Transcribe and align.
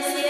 gracias. 0.00 0.29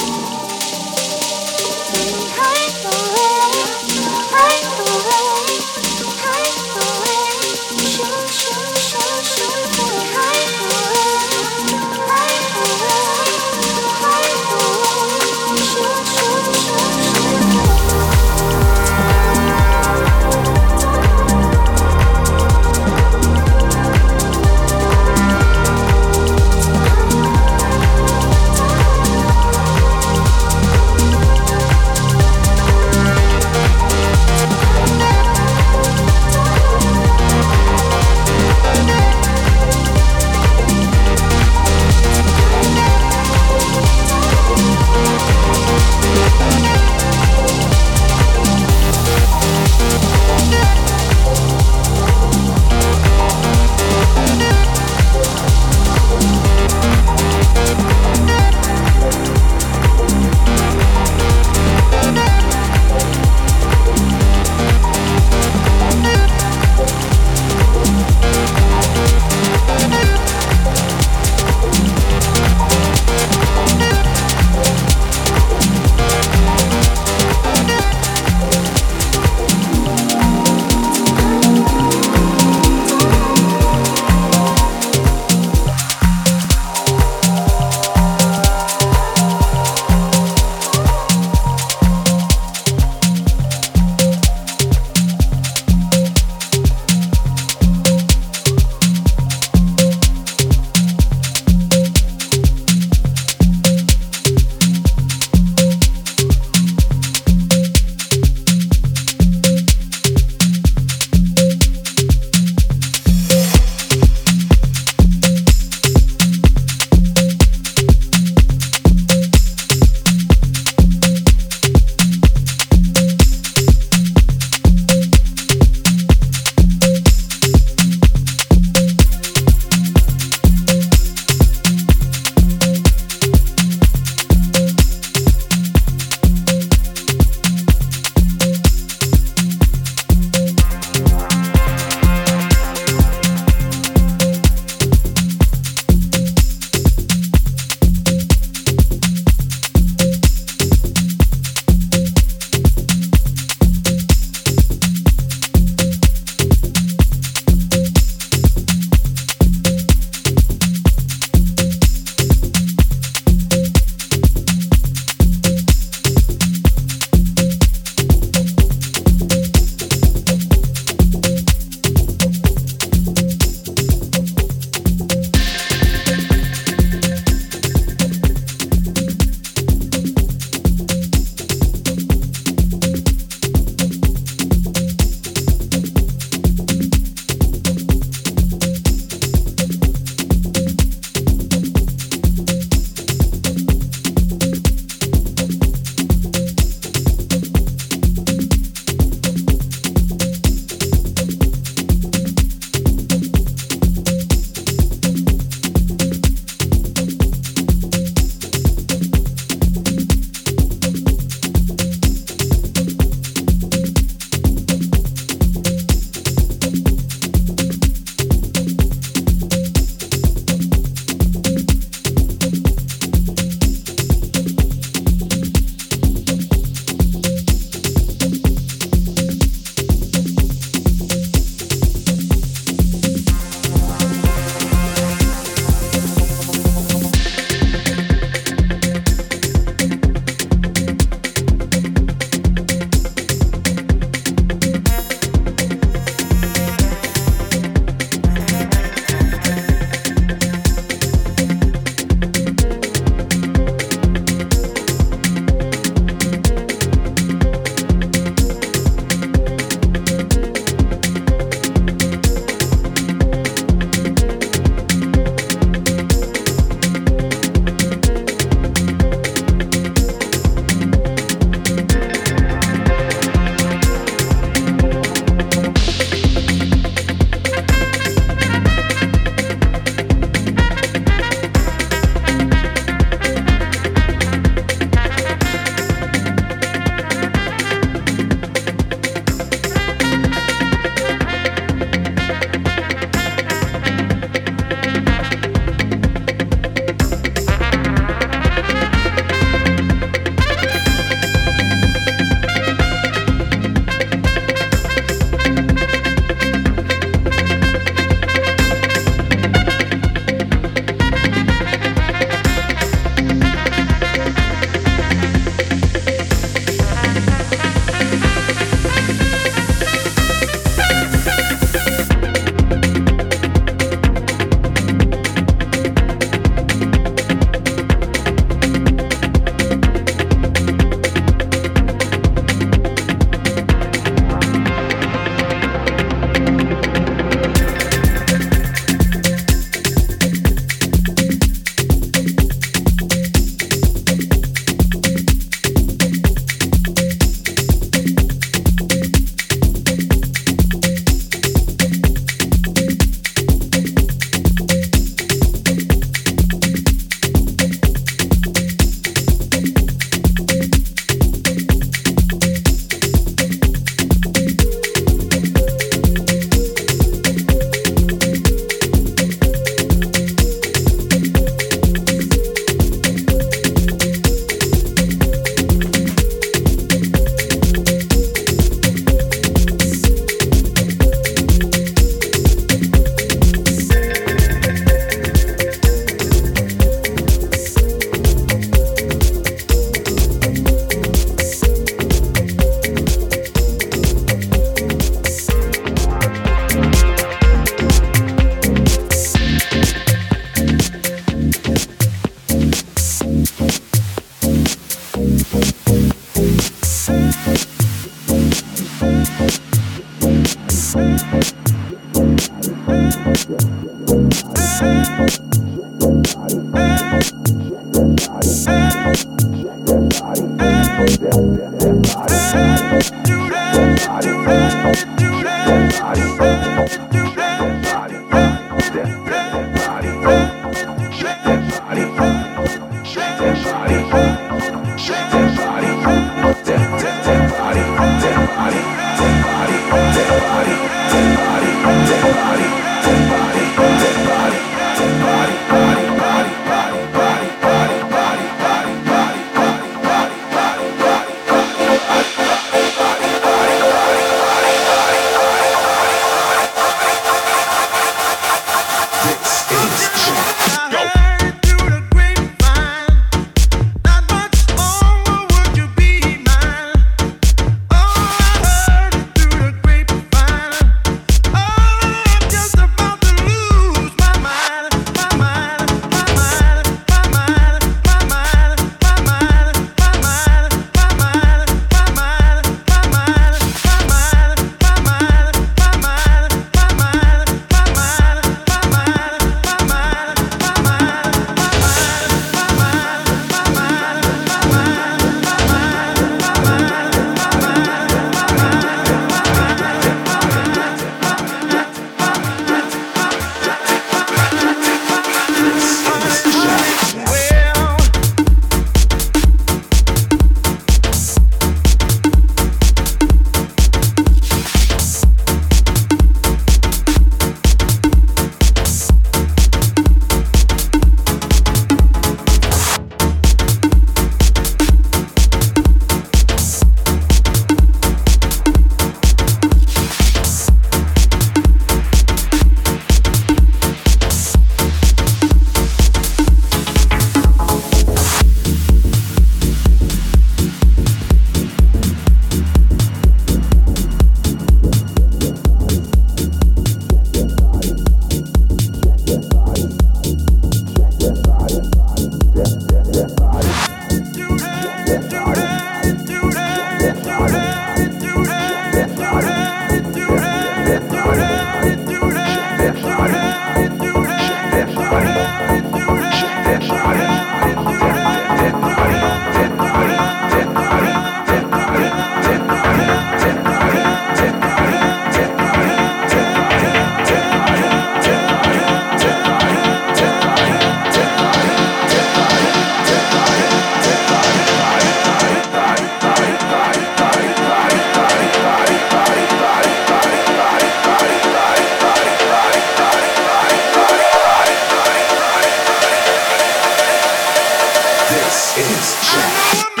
is 598.77 599.17
Jack. 599.21 600.00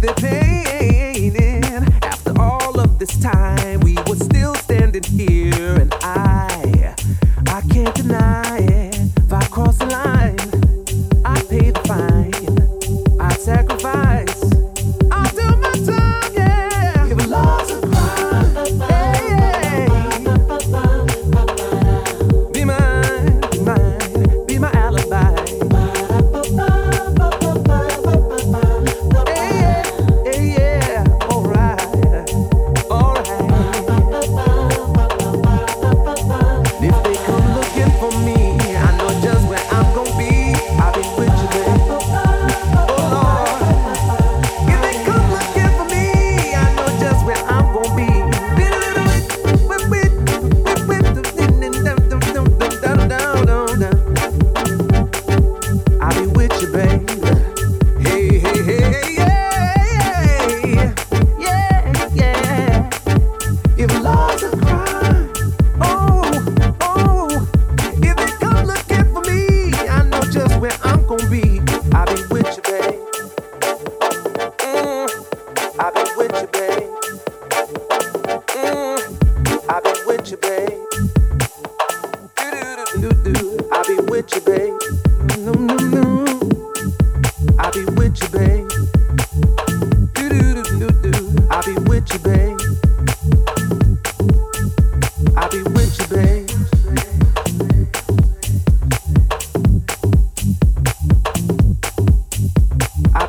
with 0.00 0.24
it. 0.24 0.39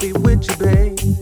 be 0.02 0.12
with 0.14 0.50
you, 0.50 0.56
babe. 0.56 1.21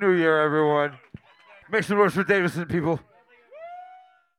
New 0.00 0.12
Year, 0.12 0.40
everyone. 0.40 0.92
Make 1.70 1.84
some 1.84 1.98
noise 1.98 2.14
for 2.14 2.24
Davison, 2.24 2.64
people. 2.64 3.00